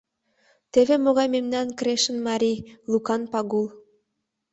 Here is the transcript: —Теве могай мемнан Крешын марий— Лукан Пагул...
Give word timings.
—Теве 0.71 0.95
могай 1.03 1.27
мемнан 1.35 1.67
Крешын 1.79 2.17
марий— 2.27 2.65
Лукан 2.91 3.21
Пагул... 3.31 3.67